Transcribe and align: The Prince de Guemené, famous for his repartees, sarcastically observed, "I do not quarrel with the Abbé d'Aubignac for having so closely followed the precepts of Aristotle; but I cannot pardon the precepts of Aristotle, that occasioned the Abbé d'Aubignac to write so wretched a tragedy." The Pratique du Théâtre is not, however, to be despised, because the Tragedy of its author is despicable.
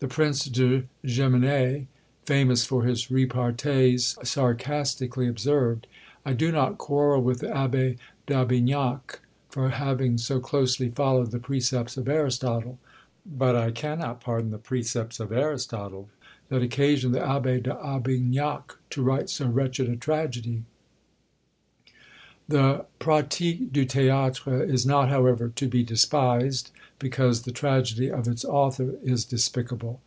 The 0.00 0.08
Prince 0.08 0.44
de 0.44 0.82
Guemené, 1.02 1.86
famous 2.26 2.66
for 2.66 2.82
his 2.84 3.10
repartees, 3.10 4.18
sarcastically 4.22 5.26
observed, 5.26 5.86
"I 6.26 6.34
do 6.34 6.52
not 6.52 6.76
quarrel 6.76 7.22
with 7.22 7.38
the 7.38 7.46
Abbé 7.46 7.96
d'Aubignac 8.26 9.20
for 9.48 9.70
having 9.70 10.18
so 10.18 10.40
closely 10.40 10.90
followed 10.90 11.30
the 11.30 11.38
precepts 11.38 11.96
of 11.96 12.06
Aristotle; 12.06 12.78
but 13.24 13.56
I 13.56 13.70
cannot 13.70 14.20
pardon 14.20 14.50
the 14.50 14.58
precepts 14.58 15.20
of 15.20 15.32
Aristotle, 15.32 16.10
that 16.50 16.60
occasioned 16.60 17.14
the 17.14 17.20
Abbé 17.20 17.62
d'Aubignac 17.62 18.76
to 18.90 19.02
write 19.02 19.30
so 19.30 19.48
wretched 19.48 19.88
a 19.88 19.96
tragedy." 19.96 20.64
The 22.46 22.84
Pratique 22.98 23.72
du 23.72 23.86
Théâtre 23.86 24.68
is 24.68 24.84
not, 24.84 25.08
however, 25.08 25.48
to 25.56 25.66
be 25.66 25.82
despised, 25.82 26.72
because 26.98 27.42
the 27.42 27.52
Tragedy 27.52 28.10
of 28.10 28.28
its 28.28 28.44
author 28.44 28.96
is 29.02 29.24
despicable. 29.24 30.02